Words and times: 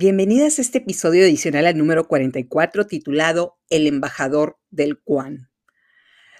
Bienvenidas 0.00 0.60
a 0.60 0.62
este 0.62 0.78
episodio 0.78 1.24
adicional 1.24 1.66
al 1.66 1.76
número 1.76 2.06
44 2.06 2.86
titulado 2.86 3.58
El 3.68 3.88
embajador 3.88 4.56
del 4.70 5.00
Quan. 5.02 5.50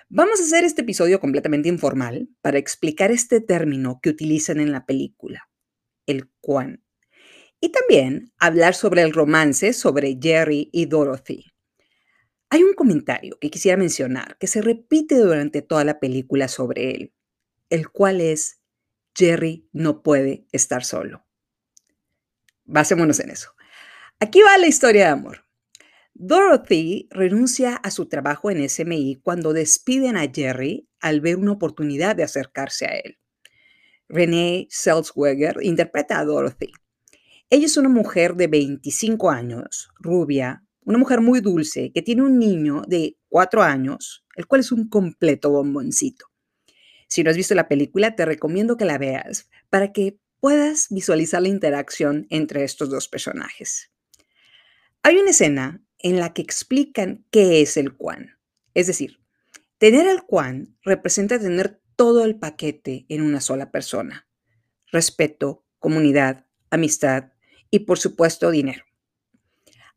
Vamos 0.09 0.39
a 0.39 0.45
hacer 0.45 0.63
este 0.63 0.83
episodio 0.83 1.19
completamente 1.19 1.69
informal 1.69 2.29
para 2.41 2.59
explicar 2.59 3.11
este 3.11 3.41
término 3.41 3.99
que 4.01 4.11
utilizan 4.11 4.61
en 4.61 4.71
la 4.71 4.87
película, 4.87 5.51
el 6.07 6.31
Quan, 6.39 6.85
y 7.61 7.71
también 7.71 8.33
hablar 8.39 8.75
sobre 8.77 9.03
el 9.03 9.13
romance 9.13 9.73
sobre 9.73 10.17
Jerry 10.23 10.71
y 10.73 10.87
Dorothy. 10.87 11.47
Hay 12.51 12.63
un 12.63 12.75
comentario 12.75 13.39
que 13.41 13.51
quisiera 13.51 13.77
mencionar 13.77 14.39
que 14.39 14.47
se 14.47 14.63
repite 14.63 15.17
durante 15.17 15.63
toda 15.63 15.83
la 15.83 15.99
película 15.99 16.47
sobre 16.47 16.93
él, 16.93 17.13
el 17.71 17.89
cual 17.91 18.21
es 18.21 18.61
Jerry 19.17 19.69
no 19.73 20.05
puede 20.05 20.47
estar 20.53 20.85
solo. 20.85 21.28
Basémonos 22.69 23.19
en 23.21 23.31
eso. 23.31 23.51
Aquí 24.21 24.43
va 24.43 24.59
la 24.59 24.67
historia 24.67 25.07
de 25.07 25.11
amor. 25.11 25.47
Dorothy 26.13 27.09
renuncia 27.11 27.77
a 27.77 27.91
su 27.91 28.09
trabajo 28.09 28.51
en 28.51 28.69
SMI 28.69 29.21
cuando 29.23 29.55
despiden 29.55 30.19
a 30.19 30.31
Jerry 30.31 30.87
al 31.01 31.23
ver 31.23 31.37
una 31.37 31.53
oportunidad 31.53 32.15
de 32.15 32.25
acercarse 32.25 32.85
a 32.85 32.91
él. 32.91 33.19
Renee 34.07 34.67
Selzweger 34.69 35.57
interpreta 35.63 36.19
a 36.19 36.25
Dorothy. 36.27 36.73
Ella 37.49 37.65
es 37.65 37.79
una 37.79 37.89
mujer 37.89 38.35
de 38.35 38.49
25 38.49 39.31
años, 39.31 39.89
rubia, 39.99 40.63
una 40.83 40.99
mujer 40.99 41.23
muy 41.23 41.41
dulce 41.41 41.91
que 41.95 42.03
tiene 42.03 42.23
un 42.23 42.39
niño 42.39 42.83
de 42.87 43.17
4 43.29 43.63
años, 43.63 44.27
el 44.37 44.47
cual 44.47 44.61
es 44.61 44.73
un 44.73 44.91
completo 44.91 45.51
bomboncito. 45.51 46.27
Si 47.07 47.25
no 47.25 47.31
has 47.31 47.37
visto 47.37 47.55
la 47.55 47.69
película, 47.69 48.15
te 48.15 48.27
recomiendo 48.27 48.77
que 48.77 48.85
la 48.85 48.99
veas 48.99 49.49
para 49.71 49.91
que 49.93 50.19
puedas 50.41 50.89
visualizar 50.91 51.43
la 51.43 51.49
interacción 51.49 52.27
entre 52.31 52.65
estos 52.65 52.91
dos 52.91 53.09
personajes. 53.09 53.91
Hay 55.03 55.17
una 55.17 55.31
escena 55.31 55.83
en 55.99 56.19
la 56.21 56.33
que 56.33 56.43
explican 56.43 57.25
qué 57.31 57.61
es 57.61 57.77
el 57.77 57.97
Quan. 57.97 58.39
Es 58.75 58.87
decir, 58.87 59.21
tener 59.79 60.07
el 60.07 60.23
Quan 60.23 60.77
representa 60.83 61.39
tener 61.39 61.81
todo 61.97 62.25
el 62.25 62.39
paquete 62.39 63.07
en 63.09 63.23
una 63.23 63.41
sola 63.41 63.71
persona. 63.71 64.29
Respeto, 64.93 65.65
comunidad, 65.79 66.47
amistad 66.71 67.33
y 67.71 67.81
por 67.81 67.99
supuesto 67.99 68.51
dinero. 68.51 68.85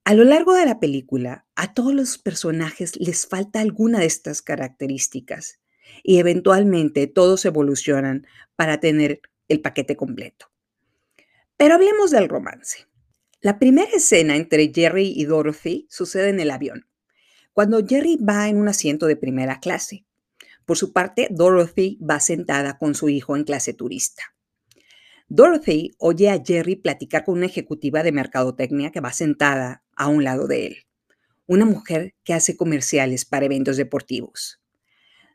A 0.03 0.15
lo 0.15 0.23
largo 0.23 0.53
de 0.53 0.65
la 0.65 0.79
película, 0.79 1.45
a 1.55 1.75
todos 1.75 1.93
los 1.93 2.17
personajes 2.17 2.95
les 2.97 3.27
falta 3.27 3.59
alguna 3.59 3.99
de 3.99 4.07
estas 4.07 4.41
características 4.41 5.59
y 6.03 6.17
eventualmente 6.17 7.05
todos 7.05 7.45
evolucionan 7.45 8.25
para 8.55 8.79
tener 8.79 9.21
el 9.51 9.61
paquete 9.61 9.95
completo. 9.95 10.47
Pero 11.57 11.75
hablemos 11.75 12.11
del 12.11 12.29
romance. 12.29 12.87
La 13.41 13.59
primera 13.59 13.91
escena 13.91 14.35
entre 14.35 14.71
Jerry 14.73 15.13
y 15.15 15.25
Dorothy 15.25 15.87
sucede 15.89 16.29
en 16.29 16.39
el 16.39 16.51
avión, 16.51 16.87
cuando 17.53 17.85
Jerry 17.85 18.17
va 18.17 18.47
en 18.47 18.57
un 18.57 18.67
asiento 18.67 19.07
de 19.07 19.15
primera 19.15 19.59
clase. 19.59 20.05
Por 20.65 20.77
su 20.77 20.93
parte, 20.93 21.27
Dorothy 21.31 21.99
va 22.01 22.19
sentada 22.19 22.77
con 22.77 22.95
su 22.95 23.09
hijo 23.09 23.35
en 23.35 23.43
clase 23.43 23.73
turista. 23.73 24.23
Dorothy 25.27 25.91
oye 25.97 26.29
a 26.29 26.41
Jerry 26.43 26.75
platicar 26.75 27.23
con 27.23 27.37
una 27.37 27.45
ejecutiva 27.45 28.03
de 28.03 28.11
mercadotecnia 28.11 28.91
que 28.91 29.01
va 29.01 29.11
sentada 29.11 29.83
a 29.95 30.07
un 30.07 30.23
lado 30.23 30.47
de 30.47 30.67
él, 30.67 30.77
una 31.47 31.65
mujer 31.65 32.15
que 32.23 32.33
hace 32.33 32.55
comerciales 32.55 33.25
para 33.25 33.45
eventos 33.45 33.77
deportivos. 33.77 34.60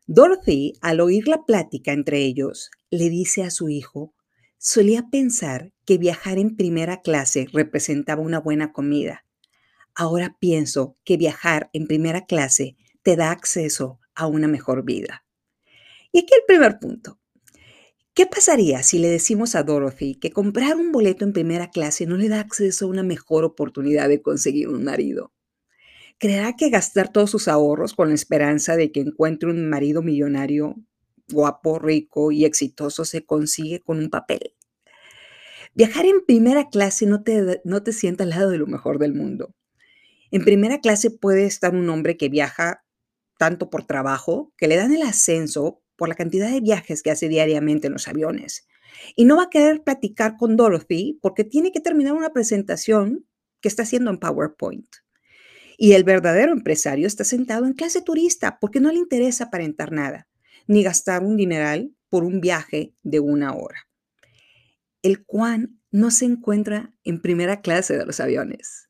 Dorothy, 0.08 0.74
al 0.82 1.00
oír 1.00 1.26
la 1.26 1.44
plática 1.44 1.90
entre 1.90 2.18
ellos, 2.18 2.70
le 2.90 3.10
dice 3.10 3.42
a 3.42 3.50
su 3.50 3.68
hijo 3.68 4.14
Solía 4.56 5.08
pensar 5.10 5.72
que 5.84 5.98
viajar 5.98 6.38
en 6.38 6.56
primera 6.56 7.02
clase 7.02 7.48
representaba 7.52 8.22
una 8.22 8.38
buena 8.38 8.72
comida. 8.72 9.24
Ahora 9.96 10.36
pienso 10.38 10.96
que 11.04 11.16
viajar 11.16 11.70
en 11.72 11.88
primera 11.88 12.24
clase 12.24 12.76
te 13.02 13.16
da 13.16 13.32
acceso 13.32 13.98
a 14.14 14.28
una 14.28 14.46
mejor 14.46 14.84
vida. 14.84 15.24
Y 16.12 16.20
aquí 16.20 16.34
el 16.34 16.44
primer 16.46 16.78
punto. 16.78 17.18
¿Qué 18.14 18.26
pasaría 18.26 18.84
si 18.84 19.00
le 19.00 19.08
decimos 19.08 19.56
a 19.56 19.64
Dorothy 19.64 20.14
que 20.14 20.30
comprar 20.30 20.76
un 20.76 20.92
boleto 20.92 21.24
en 21.24 21.32
primera 21.32 21.70
clase 21.70 22.06
no 22.06 22.16
le 22.16 22.28
da 22.28 22.38
acceso 22.38 22.86
a 22.86 22.88
una 22.88 23.02
mejor 23.02 23.44
oportunidad 23.44 24.08
de 24.08 24.22
conseguir 24.22 24.68
un 24.68 24.84
marido? 24.84 25.32
¿Creerá 26.18 26.54
que 26.56 26.70
gastar 26.70 27.12
todos 27.12 27.30
sus 27.30 27.48
ahorros 27.48 27.94
con 27.94 28.08
la 28.08 28.14
esperanza 28.14 28.76
de 28.76 28.90
que 28.90 29.00
encuentre 29.00 29.50
un 29.50 29.68
marido 29.68 30.02
millonario 30.02 30.76
guapo, 31.28 31.78
rico 31.78 32.32
y 32.32 32.44
exitoso 32.44 33.04
se 33.04 33.24
consigue 33.24 33.82
con 33.82 33.98
un 33.98 34.10
papel. 34.10 34.54
Viajar 35.74 36.06
en 36.06 36.24
primera 36.24 36.68
clase 36.68 37.06
no 37.06 37.22
te, 37.22 37.60
no 37.64 37.82
te 37.82 37.92
sienta 37.92 38.24
al 38.24 38.30
lado 38.30 38.50
de 38.50 38.58
lo 38.58 38.66
mejor 38.66 38.98
del 38.98 39.14
mundo. 39.14 39.54
En 40.30 40.44
primera 40.44 40.80
clase 40.80 41.10
puede 41.10 41.44
estar 41.44 41.74
un 41.74 41.88
hombre 41.90 42.16
que 42.16 42.28
viaja 42.28 42.84
tanto 43.38 43.68
por 43.68 43.84
trabajo 43.84 44.52
que 44.56 44.68
le 44.68 44.76
dan 44.76 44.92
el 44.92 45.02
ascenso 45.02 45.82
por 45.96 46.08
la 46.08 46.14
cantidad 46.14 46.50
de 46.50 46.60
viajes 46.60 47.02
que 47.02 47.10
hace 47.10 47.28
diariamente 47.28 47.88
en 47.88 47.92
los 47.92 48.08
aviones. 48.08 48.66
Y 49.14 49.26
no 49.26 49.36
va 49.36 49.44
a 49.44 49.50
querer 49.50 49.82
platicar 49.82 50.36
con 50.36 50.56
Dorothy 50.56 51.18
porque 51.20 51.44
tiene 51.44 51.72
que 51.72 51.80
terminar 51.80 52.14
una 52.14 52.32
presentación 52.32 53.26
que 53.60 53.68
está 53.68 53.82
haciendo 53.82 54.10
en 54.10 54.18
PowerPoint. 54.18 54.86
Y 55.76 55.92
el 55.92 56.04
verdadero 56.04 56.52
empresario 56.52 57.06
está 57.06 57.24
sentado 57.24 57.66
en 57.66 57.74
clase 57.74 58.00
turista 58.02 58.58
porque 58.60 58.80
no 58.80 58.90
le 58.90 58.98
interesa 58.98 59.44
aparentar 59.44 59.92
nada 59.92 60.28
ni 60.66 60.82
gastar 60.82 61.22
un 61.22 61.36
dineral 61.36 61.94
por 62.08 62.24
un 62.24 62.40
viaje 62.40 62.94
de 63.02 63.20
una 63.20 63.54
hora. 63.54 63.88
El 65.02 65.24
Quan 65.24 65.80
no 65.90 66.10
se 66.10 66.24
encuentra 66.24 66.94
en 67.04 67.20
primera 67.20 67.60
clase 67.60 67.96
de 67.96 68.04
los 68.04 68.20
aviones. 68.20 68.88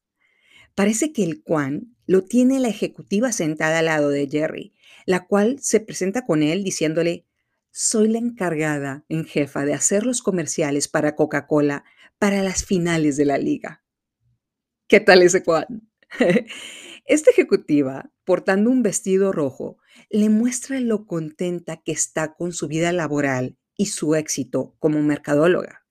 Parece 0.74 1.12
que 1.12 1.24
el 1.24 1.42
Quan 1.42 1.94
lo 2.06 2.24
tiene 2.24 2.60
la 2.60 2.68
ejecutiva 2.68 3.32
sentada 3.32 3.80
al 3.80 3.86
lado 3.86 4.08
de 4.10 4.28
Jerry, 4.28 4.74
la 5.06 5.26
cual 5.26 5.58
se 5.60 5.80
presenta 5.80 6.24
con 6.24 6.42
él 6.42 6.64
diciéndole, 6.64 7.26
soy 7.70 8.08
la 8.08 8.18
encargada 8.18 9.04
en 9.08 9.24
jefa 9.24 9.64
de 9.64 9.74
hacer 9.74 10.06
los 10.06 10.22
comerciales 10.22 10.88
para 10.88 11.14
Coca-Cola 11.14 11.84
para 12.18 12.42
las 12.42 12.64
finales 12.64 13.16
de 13.16 13.26
la 13.26 13.36
liga. 13.36 13.84
¿Qué 14.88 15.00
tal 15.00 15.22
ese 15.22 15.42
Quan? 15.42 15.90
Esta 17.06 17.30
ejecutiva, 17.30 18.10
portando 18.24 18.70
un 18.70 18.82
vestido 18.82 19.32
rojo, 19.32 19.78
le 20.10 20.28
muestra 20.28 20.80
lo 20.80 21.06
contenta 21.06 21.76
que 21.78 21.92
está 21.92 22.34
con 22.34 22.52
su 22.52 22.68
vida 22.68 22.92
laboral 22.92 23.56
y 23.76 23.86
su 23.86 24.14
éxito 24.14 24.74
como 24.78 25.02
mercadóloga. 25.02 25.86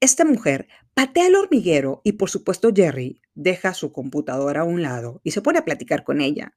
Esta 0.00 0.24
mujer 0.24 0.68
patea 0.94 1.26
el 1.26 1.36
hormiguero 1.36 2.00
y 2.04 2.12
por 2.12 2.30
supuesto 2.30 2.70
Jerry 2.74 3.20
deja 3.34 3.74
su 3.74 3.92
computadora 3.92 4.62
a 4.62 4.64
un 4.64 4.82
lado 4.82 5.20
y 5.24 5.32
se 5.32 5.42
pone 5.42 5.58
a 5.58 5.64
platicar 5.64 6.04
con 6.04 6.20
ella. 6.20 6.56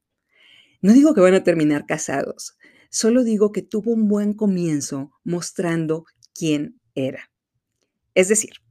No 0.82 0.94
digo 0.94 1.14
que 1.14 1.22
van 1.22 1.34
a 1.34 1.44
terminar 1.44 1.86
casados, 1.86 2.58
solo 2.90 3.24
digo 3.24 3.52
que 3.52 3.62
tuvo 3.62 3.92
un 3.92 4.08
buen 4.08 4.34
comienzo 4.34 5.12
mostrando 5.24 6.06
quién 6.34 6.80
era. 6.96 7.32
Es 8.16 8.28
decir, 8.28 8.63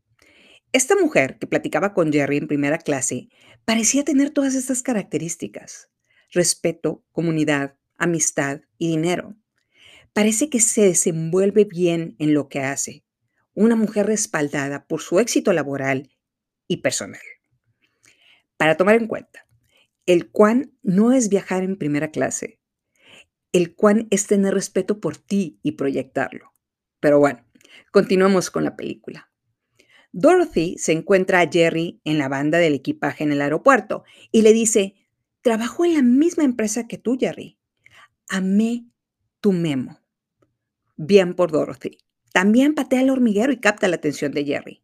esta 0.72 0.97
mujer 0.97 1.38
que 1.38 1.47
platicaba 1.47 1.93
con 1.93 2.12
Jerry 2.12 2.38
en 2.38 2.49
primera 2.49 2.78
clase 2.78 3.28
parecía 3.65 4.05
tener 4.05 4.31
todas 4.31 4.55
estas 4.55 4.83
características. 4.83 5.91
Respeto, 6.31 7.05
comunidad, 7.12 7.77
amistad 7.97 8.62
y 8.78 8.88
dinero. 8.88 9.37
Parece 10.15 10.49
que 10.49 10.61
se 10.61 10.82
desenvuelve 10.82 11.65
bien 11.65 12.16
en 12.19 12.32
lo 12.32 12.49
que 12.49 12.61
hace. 12.61 13.05
Una 13.55 13.77
mujer 13.77 14.06
respaldada 14.06 14.87
por 14.87 15.03
su 15.03 15.21
éxito 15.21 15.53
laboral 15.53 16.11
y 16.69 16.78
personal. 16.78 17.21
Para 18.56 18.77
tomar 18.77 18.94
en 18.94 19.09
cuenta, 19.09 19.47
el 20.06 20.31
cuán 20.31 20.72
no 20.82 21.12
es 21.12 21.28
viajar 21.28 21.62
en 21.62 21.77
primera 21.77 22.11
clase. 22.11 22.61
El 23.52 23.75
cuán 23.75 24.08
es 24.11 24.26
tener 24.26 24.55
respeto 24.55 25.00
por 25.00 25.19
ti 25.19 25.61
y 25.62 25.73
proyectarlo. 25.73 26.52
Pero 26.99 27.19
bueno, 27.19 27.44
continuamos 27.91 28.50
con 28.50 28.64
la 28.64 28.75
película. 28.75 29.31
Dorothy 30.12 30.76
se 30.79 30.93
encuentra 30.93 31.41
a 31.41 31.49
Jerry 31.50 32.03
en 32.05 32.19
la 32.19 32.29
banda 32.29 32.59
del 32.59 32.75
equipaje 32.75 33.25
en 33.25 33.32
el 33.32 33.41
aeropuerto 33.41 34.05
y 34.31 34.43
le 34.43 34.53
dice, 34.53 34.94
trabajo 35.41 35.87
en 35.87 35.94
la 35.94 36.03
misma 36.03 36.44
empresa 36.44 36.87
que 36.87 36.99
tú, 36.99 37.17
Jerry. 37.19 37.59
Amé 38.29 38.87
tu 39.41 39.53
memo. 39.53 40.00
Bien 40.97 41.35
por 41.35 41.50
Dorothy. 41.50 41.97
También 42.35 42.75
patea 42.75 43.00
el 43.00 43.09
hormiguero 43.09 43.53
y 43.53 43.61
capta 43.61 43.88
la 43.88 43.97
atención 43.97 44.32
de 44.32 44.44
Jerry. 44.44 44.82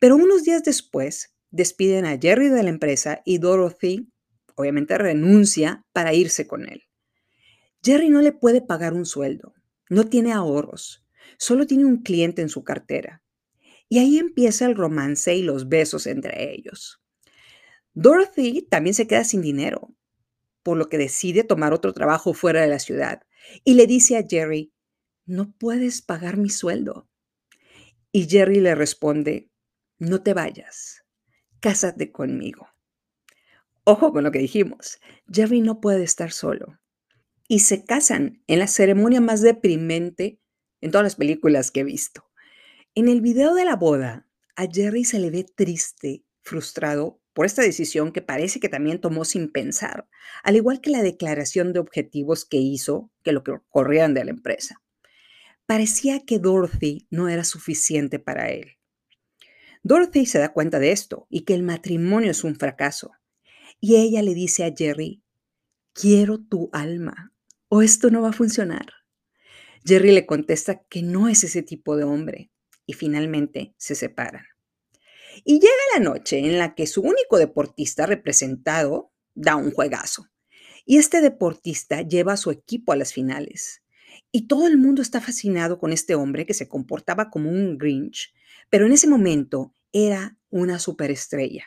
Pero 0.00 0.16
unos 0.16 0.42
días 0.42 0.64
después, 0.64 1.36
despiden 1.50 2.04
a 2.04 2.18
Jerry 2.18 2.48
de 2.48 2.62
la 2.64 2.68
empresa 2.68 3.22
y 3.24 3.38
Dorothy, 3.38 4.10
obviamente, 4.56 4.98
renuncia 4.98 5.84
para 5.92 6.14
irse 6.14 6.48
con 6.48 6.68
él. 6.68 6.82
Jerry 7.82 8.08
no 8.08 8.20
le 8.22 8.32
puede 8.32 8.60
pagar 8.60 8.92
un 8.92 9.06
sueldo, 9.06 9.54
no 9.88 10.04
tiene 10.04 10.32
ahorros, 10.32 11.06
solo 11.36 11.64
tiene 11.64 11.84
un 11.84 12.02
cliente 12.02 12.42
en 12.42 12.48
su 12.48 12.64
cartera 12.64 13.22
y 13.88 13.98
ahí 13.98 14.18
empieza 14.18 14.66
el 14.66 14.76
romance 14.76 15.34
y 15.34 15.42
los 15.42 15.68
besos 15.68 16.06
entre 16.06 16.52
ellos. 16.52 17.00
Dorothy 17.94 18.62
también 18.62 18.94
se 18.94 19.06
queda 19.06 19.24
sin 19.24 19.42
dinero, 19.42 19.94
por 20.62 20.76
lo 20.76 20.88
que 20.88 20.98
decide 20.98 21.44
tomar 21.44 21.72
otro 21.72 21.92
trabajo 21.92 22.34
fuera 22.34 22.60
de 22.60 22.68
la 22.68 22.78
ciudad 22.78 23.22
y 23.64 23.74
le 23.74 23.86
dice 23.86 24.16
a 24.16 24.26
Jerry, 24.28 24.72
no 25.26 25.52
puedes 25.52 26.02
pagar 26.02 26.36
mi 26.36 26.50
sueldo. 26.50 27.08
Y 28.12 28.28
Jerry 28.28 28.60
le 28.60 28.74
responde, 28.74 29.50
no 29.98 30.22
te 30.22 30.34
vayas, 30.34 31.04
cásate 31.60 32.12
conmigo. 32.12 32.68
Ojo 33.84 34.12
con 34.12 34.24
lo 34.24 34.30
que 34.30 34.38
dijimos, 34.38 35.00
Jerry 35.32 35.60
no 35.60 35.80
puede 35.80 36.04
estar 36.04 36.30
solo. 36.32 36.78
Y 37.48 37.60
se 37.60 37.84
casan 37.84 38.42
en 38.46 38.58
la 38.58 38.66
ceremonia 38.66 39.20
más 39.20 39.40
deprimente 39.40 40.40
en 40.82 40.90
todas 40.90 41.04
las 41.04 41.16
películas 41.16 41.70
que 41.70 41.80
he 41.80 41.84
visto. 41.84 42.27
En 42.98 43.06
el 43.06 43.20
video 43.20 43.54
de 43.54 43.64
la 43.64 43.76
boda, 43.76 44.26
a 44.56 44.66
Jerry 44.66 45.04
se 45.04 45.20
le 45.20 45.30
ve 45.30 45.44
triste, 45.44 46.24
frustrado 46.42 47.20
por 47.32 47.46
esta 47.46 47.62
decisión 47.62 48.10
que 48.10 48.22
parece 48.22 48.58
que 48.58 48.68
también 48.68 49.00
tomó 49.00 49.24
sin 49.24 49.52
pensar, 49.52 50.08
al 50.42 50.56
igual 50.56 50.80
que 50.80 50.90
la 50.90 51.04
declaración 51.04 51.72
de 51.72 51.78
objetivos 51.78 52.44
que 52.44 52.56
hizo 52.56 53.12
que 53.22 53.30
lo 53.30 53.44
que 53.44 53.52
de 53.52 54.24
la 54.24 54.30
empresa. 54.32 54.82
Parecía 55.64 56.24
que 56.26 56.40
Dorothy 56.40 57.06
no 57.08 57.28
era 57.28 57.44
suficiente 57.44 58.18
para 58.18 58.50
él. 58.50 58.78
Dorothy 59.84 60.26
se 60.26 60.40
da 60.40 60.52
cuenta 60.52 60.80
de 60.80 60.90
esto 60.90 61.28
y 61.30 61.42
que 61.42 61.54
el 61.54 61.62
matrimonio 61.62 62.32
es 62.32 62.42
un 62.42 62.56
fracaso. 62.56 63.12
Y 63.78 63.94
ella 63.94 64.22
le 64.22 64.34
dice 64.34 64.64
a 64.64 64.74
Jerry, 64.76 65.22
quiero 65.92 66.40
tu 66.40 66.68
alma 66.72 67.32
o 67.68 67.80
esto 67.80 68.10
no 68.10 68.22
va 68.22 68.30
a 68.30 68.32
funcionar. 68.32 68.86
Jerry 69.84 70.10
le 70.10 70.26
contesta 70.26 70.82
que 70.82 71.04
no 71.04 71.28
es 71.28 71.44
ese 71.44 71.62
tipo 71.62 71.96
de 71.96 72.02
hombre 72.02 72.50
y 72.88 72.94
finalmente 72.94 73.74
se 73.76 73.94
separan. 73.94 74.46
Y 75.44 75.60
llega 75.60 75.74
la 75.94 76.00
noche 76.00 76.38
en 76.38 76.58
la 76.58 76.74
que 76.74 76.86
su 76.86 77.02
único 77.02 77.36
deportista 77.36 78.06
representado 78.06 79.12
da 79.34 79.56
un 79.56 79.72
juegazo. 79.72 80.26
Y 80.86 80.96
este 80.96 81.20
deportista 81.20 82.00
lleva 82.00 82.32
a 82.32 82.38
su 82.38 82.50
equipo 82.50 82.92
a 82.92 82.96
las 82.96 83.12
finales. 83.12 83.82
Y 84.32 84.48
todo 84.48 84.66
el 84.66 84.78
mundo 84.78 85.02
está 85.02 85.20
fascinado 85.20 85.78
con 85.78 85.92
este 85.92 86.14
hombre 86.14 86.46
que 86.46 86.54
se 86.54 86.66
comportaba 86.66 87.28
como 87.28 87.50
un 87.50 87.76
Grinch, 87.76 88.32
pero 88.70 88.86
en 88.86 88.92
ese 88.92 89.06
momento 89.06 89.74
era 89.92 90.38
una 90.48 90.78
superestrella. 90.78 91.66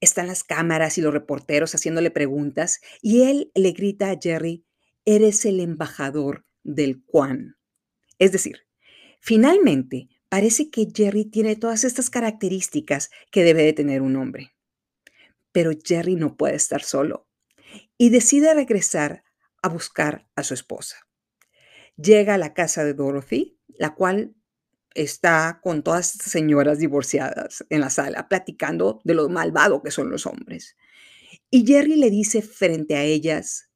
Están 0.00 0.26
las 0.26 0.42
cámaras 0.42 0.96
y 0.96 1.02
los 1.02 1.12
reporteros 1.12 1.74
haciéndole 1.74 2.10
preguntas 2.10 2.80
y 3.02 3.24
él 3.24 3.52
le 3.54 3.72
grita 3.72 4.10
a 4.10 4.18
Jerry, 4.18 4.64
eres 5.04 5.44
el 5.44 5.60
embajador 5.60 6.46
del 6.64 7.02
Quan. 7.04 7.56
Es 8.18 8.32
decir, 8.32 8.67
finalmente 9.20 10.08
parece 10.28 10.70
que 10.70 10.88
Jerry 10.94 11.24
tiene 11.24 11.56
todas 11.56 11.84
estas 11.84 12.10
características 12.10 13.10
que 13.30 13.44
debe 13.44 13.62
de 13.62 13.72
tener 13.72 14.02
un 14.02 14.16
hombre. 14.16 14.54
Pero 15.52 15.72
Jerry 15.82 16.16
no 16.16 16.36
puede 16.36 16.56
estar 16.56 16.82
solo 16.82 17.28
y 17.96 18.10
decide 18.10 18.54
regresar 18.54 19.24
a 19.62 19.68
buscar 19.68 20.28
a 20.36 20.42
su 20.42 20.54
esposa. 20.54 20.96
Llega 21.96 22.34
a 22.34 22.38
la 22.38 22.54
casa 22.54 22.84
de 22.84 22.94
Dorothy, 22.94 23.58
la 23.66 23.94
cual 23.94 24.34
está 24.94 25.60
con 25.62 25.82
todas 25.82 26.12
estas 26.12 26.32
señoras 26.32 26.78
divorciadas 26.78 27.64
en 27.70 27.80
la 27.80 27.90
sala, 27.90 28.28
platicando 28.28 29.00
de 29.04 29.14
lo 29.14 29.28
malvado 29.28 29.82
que 29.82 29.90
son 29.90 30.10
los 30.10 30.26
hombres. 30.26 30.76
Y 31.50 31.66
Jerry 31.66 31.96
le 31.96 32.10
dice 32.10 32.42
frente 32.42 32.96
a 32.96 33.02
ellas, 33.02 33.70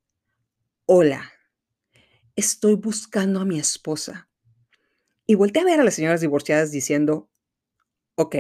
hola, 0.87 1.33
estoy 2.37 2.75
buscando 2.75 3.41
a 3.41 3.45
mi 3.45 3.59
esposa. 3.59 4.29
Y 5.33 5.35
voltea 5.35 5.63
a 5.63 5.65
ver 5.65 5.81
a 5.81 5.83
las 5.83 5.95
señoras 5.95 6.21
divorciadas 6.21 6.73
diciendo, 6.73 7.31
ok, 8.17 8.37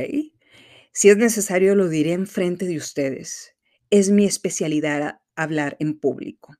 si 0.93 1.09
es 1.09 1.17
necesario 1.17 1.75
lo 1.75 1.89
diré 1.89 2.13
en 2.13 2.27
frente 2.27 2.67
de 2.67 2.77
ustedes. 2.77 3.57
Es 3.89 4.11
mi 4.11 4.27
especialidad 4.27 5.23
hablar 5.35 5.79
en 5.81 5.99
público. 5.99 6.55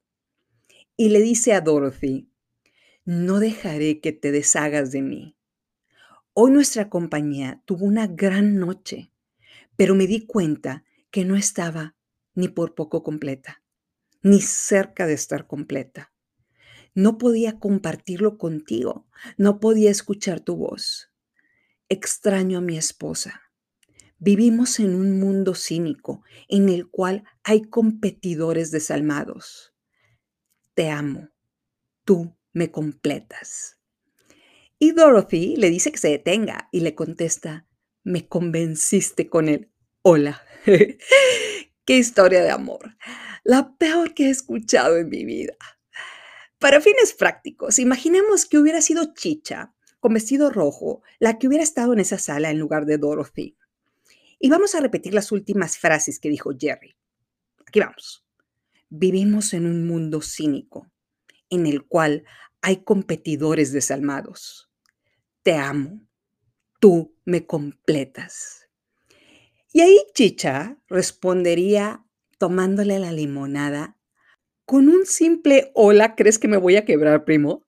Y 0.97 1.11
le 1.11 1.21
dice 1.21 1.53
a 1.53 1.61
Dorothy, 1.61 2.31
no 3.05 3.41
dejaré 3.41 4.01
que 4.01 4.13
te 4.13 4.33
deshagas 4.33 4.91
de 4.91 5.03
mí. 5.03 5.37
Hoy 6.33 6.51
nuestra 6.51 6.89
compañía 6.89 7.63
tuvo 7.67 7.85
una 7.85 8.07
gran 8.07 8.57
noche, 8.59 9.13
pero 9.77 9.95
me 9.95 10.07
di 10.07 10.25
cuenta 10.25 10.83
que 11.11 11.27
no 11.27 11.37
estaba 11.37 11.95
ni 12.35 12.49
por 12.49 12.75
poco 12.75 13.03
completa, 13.03 13.63
ni 14.23 14.41
cerca 14.41 15.07
de 15.07 15.13
estar 15.13 15.47
completa. 15.47 16.11
No 16.95 17.17
podía 17.19 17.59
compartirlo 17.59 18.37
contigo, 18.37 19.07
no 19.37 19.61
podía 19.61 19.91
escuchar 19.91 20.41
tu 20.41 20.57
voz. 20.57 21.11
Extraño 21.89 22.59
a 22.59 22.61
mi 22.61 22.77
esposa. 22.77 23.43
Vivimos 24.19 24.79
en 24.79 24.95
un 24.95 25.19
mundo 25.19 25.55
cínico 25.55 26.23
en 26.49 26.69
el 26.69 26.89
cual 26.89 27.25
hay 27.43 27.63
competidores 27.63 28.71
desalmados. 28.71 29.75
Te 30.75 30.91
amo. 30.91 31.31
Tú 32.05 32.37
me 32.53 32.71
completas. 32.71 33.79
Y 34.79 34.93
Dorothy 34.93 35.57
le 35.57 35.71
dice 35.71 35.93
que 35.93 35.99
se 35.99 36.09
detenga 36.11 36.69
y 36.73 36.81
le 36.81 36.95
contesta, 36.95 37.67
me 38.05 38.29
convenciste 38.29 39.29
con 39.29 39.49
él. 39.49 39.71
Hola. 40.03 40.43
Qué 40.65 41.97
historia 41.99 42.43
de 42.43 42.51
amor. 42.51 42.97
La 43.45 43.77
peor 43.77 44.15
que 44.15 44.27
he 44.27 44.31
escuchado 44.31 44.99
en 44.99 45.09
mi 45.09 45.25
vida. 45.25 45.57
Para 46.63 46.81
fines 46.81 47.13
prácticos, 47.13 47.79
imaginemos 47.79 48.47
que 48.47 48.57
hubiera 48.57 48.81
sido 48.81 49.13
Chicha, 49.13 49.75
con 50.01 50.15
vestido 50.15 50.49
rojo, 50.49 51.03
la 51.19 51.39
que 51.39 51.49
hubiera 51.49 51.63
estado 51.63 51.93
en 51.93 51.99
esa 51.99 52.17
sala 52.17 52.51
en 52.51 52.59
lugar 52.59 52.87
de 52.87 52.97
Dorothy. 52.97 53.59
Y 54.39 54.49
vamos 54.49 54.75
a 54.75 54.81
repetir 54.81 55.13
las 55.13 55.31
últimas 55.31 55.77
frases 55.77 56.19
que 56.19 56.31
dijo 56.31 56.53
Jerry. 56.59 56.97
Aquí 57.67 57.81
vamos. 57.81 58.25
Vivimos 58.89 59.53
en 59.53 59.67
un 59.67 59.87
mundo 59.87 60.23
cínico, 60.23 60.91
en 61.51 61.67
el 61.67 61.85
cual 61.85 62.25
hay 62.63 62.85
competidores 62.85 63.73
desalmados 63.73 64.73
te 65.43 65.55
amo, 65.55 66.01
tú 66.81 67.17
me 67.25 67.47
completas. 67.47 68.69
Y 69.73 69.81
ahí 69.81 69.99
Chicha 70.15 70.79
respondería 70.89 72.05
tomándole 72.39 72.99
la 72.99 73.13
limonada 73.13 73.99
con 74.65 74.89
un 74.89 75.07
simple 75.07 75.71
hola, 75.75 76.15
¿crees 76.15 76.39
que 76.39 76.49
me 76.49 76.57
voy 76.57 76.77
a 76.77 76.85
quebrar, 76.85 77.25
primo? 77.25 77.67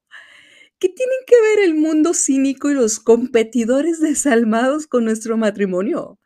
¿Qué 0.78 0.88
tienen 0.88 1.18
que 1.26 1.40
ver 1.40 1.64
el 1.64 1.74
mundo 1.74 2.14
cínico 2.14 2.70
y 2.70 2.74
los 2.74 3.00
competidores 3.00 4.00
desalmados 4.00 4.86
con 4.86 5.04
nuestro 5.04 5.36
matrimonio? 5.36 6.18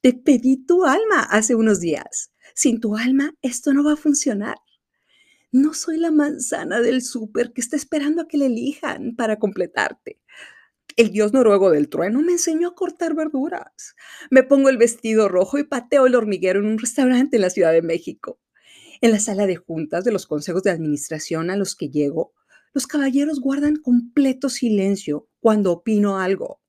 Te 0.00 0.12
pedí 0.12 0.64
tu 0.64 0.84
alma 0.84 1.22
hace 1.22 1.54
unos 1.54 1.80
días. 1.80 2.32
Sin 2.54 2.80
tu 2.80 2.96
alma, 2.96 3.34
esto 3.42 3.72
no 3.72 3.84
va 3.84 3.92
a 3.92 3.96
funcionar. 3.96 4.56
No 5.52 5.74
soy 5.74 5.98
la 5.98 6.10
manzana 6.10 6.80
del 6.80 7.02
súper 7.02 7.52
que 7.52 7.60
está 7.60 7.76
esperando 7.76 8.22
a 8.22 8.28
que 8.28 8.38
le 8.38 8.46
elijan 8.46 9.14
para 9.16 9.38
completarte. 9.38 10.18
El 10.96 11.10
dios 11.10 11.32
noruego 11.32 11.70
del 11.70 11.88
trueno 11.88 12.20
me 12.22 12.32
enseñó 12.32 12.68
a 12.68 12.74
cortar 12.74 13.14
verduras. 13.14 13.94
Me 14.30 14.42
pongo 14.42 14.68
el 14.68 14.78
vestido 14.78 15.28
rojo 15.28 15.58
y 15.58 15.64
pateo 15.64 16.06
el 16.06 16.14
hormiguero 16.14 16.60
en 16.60 16.66
un 16.66 16.78
restaurante 16.78 17.36
en 17.36 17.42
la 17.42 17.50
Ciudad 17.50 17.72
de 17.72 17.82
México. 17.82 18.40
En 19.02 19.10
la 19.10 19.18
sala 19.18 19.48
de 19.48 19.56
juntas 19.56 20.04
de 20.04 20.12
los 20.12 20.28
consejos 20.28 20.62
de 20.62 20.70
administración 20.70 21.50
a 21.50 21.56
los 21.56 21.74
que 21.74 21.88
llego, 21.88 22.34
los 22.72 22.86
caballeros 22.86 23.40
guardan 23.40 23.74
completo 23.74 24.48
silencio 24.48 25.28
cuando 25.40 25.72
opino 25.72 26.20
algo. 26.20 26.62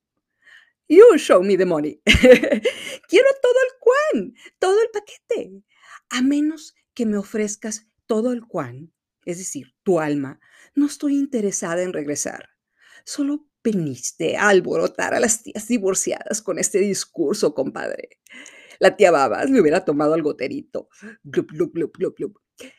You 0.87 1.15
show 1.17 1.43
me 1.43 1.55
the 1.57 1.65
money. 1.67 2.01
Quiero 2.05 3.27
todo 3.39 3.53
el 3.53 3.79
cuan, 3.79 4.33
todo 4.57 4.81
el 4.81 4.87
paquete. 4.91 5.63
A 6.09 6.23
menos 6.23 6.73
que 6.95 7.05
me 7.05 7.17
ofrezcas 7.17 7.87
todo 8.07 8.33
el 8.33 8.41
cuan, 8.47 8.91
es 9.25 9.37
decir, 9.37 9.75
tu 9.83 9.99
alma, 9.99 10.39
no 10.73 10.87
estoy 10.87 11.13
interesada 11.13 11.83
en 11.83 11.93
regresar. 11.93 12.49
Solo 13.05 13.47
veniste 13.63 14.37
a 14.37 14.49
alborotar 14.49 15.13
a 15.13 15.19
las 15.19 15.43
tías 15.43 15.67
divorciadas 15.67 16.41
con 16.41 16.57
este 16.57 16.79
discurso, 16.79 17.53
compadre. 17.53 18.17
La 18.83 18.97
tía 18.97 19.11
Babas 19.11 19.49
le 19.49 19.61
hubiera 19.61 19.85
tomado 19.85 20.13
al 20.13 20.21
goterito. 20.23 20.89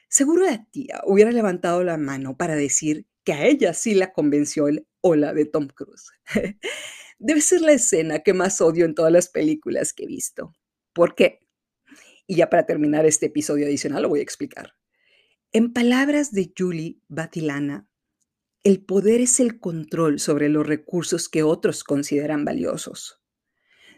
Seguro 0.06 0.44
la 0.44 0.66
tía 0.70 1.00
hubiera 1.06 1.32
levantado 1.32 1.82
la 1.82 1.96
mano 1.96 2.37
para 2.37 2.56
decir 2.56 3.06
que 3.25 3.32
a 3.32 3.46
ella 3.46 3.73
sí 3.73 3.94
la 3.94 4.12
convenció 4.12 4.68
el 4.68 4.87
hola 5.00 5.32
de 5.32 5.46
Tom 5.46 5.66
Cruise. 5.68 6.11
Debe 7.18 7.40
ser 7.40 7.62
la 7.62 7.73
escena 7.73 8.18
que 8.18 8.34
más 8.34 8.61
odio 8.61 8.84
en 8.84 8.94
todas 8.94 9.11
las 9.11 9.30
películas 9.30 9.94
que 9.94 10.04
he 10.04 10.06
visto. 10.06 10.52
¿Por 10.92 11.14
qué? 11.14 11.40
Y 12.26 12.37
ya 12.37 12.50
para 12.50 12.66
terminar 12.66 13.06
este 13.06 13.25
episodio 13.25 13.64
adicional 13.64 14.02
lo 14.02 14.11
voy 14.11 14.20
a 14.20 14.25
explicar. 14.25 14.75
En 15.52 15.73
palabras 15.73 16.32
de 16.32 16.52
Julie 16.54 17.00
Batilana, 17.08 17.88
el 18.62 18.84
poder 18.84 19.23
es 19.23 19.40
el 19.40 19.58
control 19.58 20.20
sobre 20.20 20.50
los 20.50 20.66
recursos 20.66 21.30
que 21.30 21.42
otros 21.42 21.82
consideran 21.82 22.44
valiosos. 22.44 23.23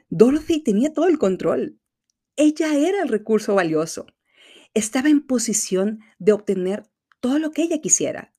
Dorothy 0.08 0.62
tenía 0.62 0.92
todo 0.92 1.08
el 1.08 1.18
control. 1.18 1.80
Ella 2.37 2.75
era 2.75 3.02
el 3.02 3.09
recurso 3.09 3.55
valioso. 3.55 4.07
Estaba 4.75 5.09
en 5.09 5.26
posición 5.26 6.00
de 6.19 6.33
obtener 6.33 6.85
todo 7.21 7.38
lo 7.38 7.50
que 7.50 7.62
ella 7.62 7.81
quisiera. 7.81 8.33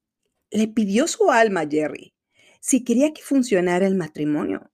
Le 0.52 0.68
pidió 0.68 1.08
su 1.08 1.32
alma 1.32 1.62
a 1.62 1.70
Jerry 1.70 2.14
si 2.60 2.84
quería 2.84 3.14
que 3.14 3.22
funcionara 3.22 3.88
el 3.88 3.96
matrimonio. 3.96 4.72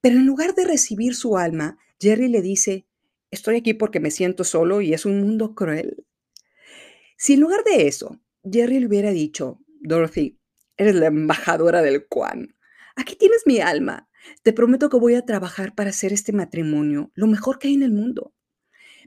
Pero 0.00 0.16
en 0.16 0.26
lugar 0.26 0.54
de 0.54 0.64
recibir 0.64 1.14
su 1.14 1.36
alma, 1.36 1.78
Jerry 2.00 2.28
le 2.28 2.42
dice, 2.42 2.86
estoy 3.30 3.56
aquí 3.56 3.74
porque 3.74 4.00
me 4.00 4.10
siento 4.10 4.44
solo 4.44 4.80
y 4.80 4.94
es 4.94 5.04
un 5.04 5.20
mundo 5.20 5.54
cruel. 5.54 6.06
Si 7.16 7.34
en 7.34 7.40
lugar 7.40 7.64
de 7.64 7.86
eso, 7.86 8.20
Jerry 8.44 8.80
le 8.80 8.86
hubiera 8.86 9.10
dicho, 9.10 9.60
Dorothy, 9.80 10.38
Eres 10.78 10.94
la 10.94 11.06
embajadora 11.06 11.82
del 11.82 12.06
Quan. 12.06 12.54
Aquí 12.94 13.16
tienes 13.16 13.42
mi 13.46 13.58
alma. 13.58 14.08
Te 14.44 14.52
prometo 14.52 14.88
que 14.88 14.96
voy 14.96 15.16
a 15.16 15.24
trabajar 15.24 15.74
para 15.74 15.90
hacer 15.90 16.12
este 16.12 16.32
matrimonio 16.32 17.10
lo 17.14 17.26
mejor 17.26 17.58
que 17.58 17.66
hay 17.66 17.74
en 17.74 17.82
el 17.82 17.90
mundo. 17.90 18.32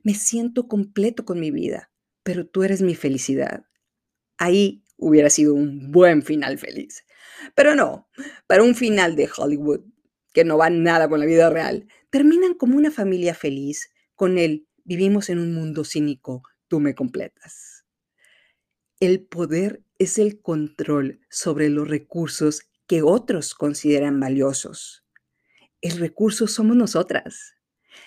Me 0.03 0.13
siento 0.13 0.67
completo 0.67 1.25
con 1.25 1.39
mi 1.39 1.51
vida, 1.51 1.91
pero 2.23 2.47
tú 2.47 2.63
eres 2.63 2.81
mi 2.81 2.95
felicidad. 2.95 3.65
Ahí 4.37 4.83
hubiera 4.97 5.29
sido 5.29 5.53
un 5.53 5.91
buen 5.91 6.23
final 6.23 6.57
feliz. 6.57 7.05
Pero 7.55 7.75
no, 7.75 8.07
para 8.47 8.63
un 8.63 8.75
final 8.75 9.15
de 9.15 9.29
Hollywood, 9.35 9.81
que 10.33 10.45
no 10.45 10.57
va 10.57 10.69
nada 10.69 11.09
con 11.09 11.19
la 11.19 11.25
vida 11.25 11.49
real, 11.49 11.87
terminan 12.09 12.53
como 12.53 12.77
una 12.77 12.91
familia 12.91 13.33
feliz 13.33 13.89
con 14.15 14.37
el 14.37 14.67
vivimos 14.83 15.29
en 15.29 15.39
un 15.39 15.53
mundo 15.53 15.83
cínico, 15.83 16.43
tú 16.67 16.79
me 16.79 16.95
completas. 16.95 17.85
El 18.99 19.25
poder 19.25 19.83
es 19.97 20.17
el 20.19 20.41
control 20.41 21.21
sobre 21.29 21.69
los 21.69 21.87
recursos 21.87 22.63
que 22.87 23.01
otros 23.01 23.55
consideran 23.55 24.19
valiosos. 24.19 25.05
El 25.81 25.97
recurso 25.97 26.47
somos 26.47 26.75
nosotras. 26.75 27.55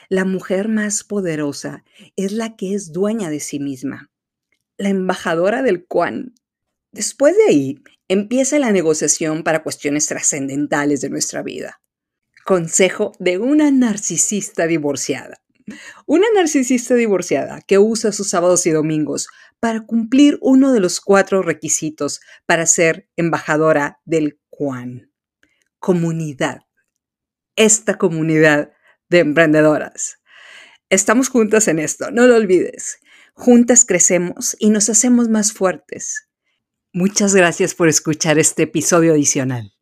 La 0.09 0.25
mujer 0.25 0.69
más 0.69 1.05
poderosa 1.05 1.85
es 2.17 2.33
la 2.33 2.57
que 2.57 2.75
es 2.75 2.93
dueña 2.93 3.31
de 3.31 3.41
sí 3.41 3.59
misma, 3.59 4.11
la 4.77 4.89
embajadora 4.89 5.63
del 5.63 5.87
Quan. 5.87 6.35
Después 6.93 7.37
de 7.37 7.45
ahí, 7.49 7.83
empieza 8.09 8.59
la 8.59 8.73
negociación 8.73 9.43
para 9.43 9.63
cuestiones 9.63 10.07
trascendentales 10.07 11.01
de 11.01 11.11
nuestra 11.11 11.43
vida. 11.43 11.81
Consejo 12.45 13.13
de 13.19 13.39
una 13.39 13.71
narcisista 13.71 14.67
divorciada. 14.67 15.41
Una 16.07 16.27
narcisista 16.35 16.95
divorciada 16.95 17.63
que 17.63 17.79
usa 17.79 18.13
sus 18.13 18.29
sábados 18.29 18.67
y 18.67 18.71
domingos 18.71 19.29
para 19.61 19.81
cumplir 19.81 20.39
uno 20.43 20.73
de 20.73 20.81
los 20.81 21.01
cuatro 21.01 21.41
requisitos 21.41 22.21
para 22.45 22.67
ser 22.67 23.09
embajadora 23.17 24.01
del 24.05 24.39
Quan. 24.51 25.11
Comunidad. 25.79 26.61
Esta 27.57 27.97
comunidad 27.97 28.73
de 29.09 29.21
emprendedoras. 29.21 30.19
Estamos 30.91 31.29
juntas 31.29 31.69
en 31.69 31.79
esto, 31.79 32.11
no 32.11 32.27
lo 32.27 32.37
olvides. 32.37 32.99
Juntas 33.35 33.85
crecemos 33.85 34.57
y 34.59 34.71
nos 34.71 34.89
hacemos 34.89 35.29
más 35.29 35.53
fuertes. 35.53 36.29
Muchas 36.93 37.35
gracias 37.35 37.75
por 37.75 37.89
escuchar 37.89 38.39
este 38.39 38.63
episodio 38.65 39.13
adicional. 39.13 39.74